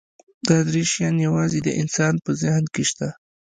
[0.47, 3.09] دا درې شیان یواځې د انسان په ذهن کې شته.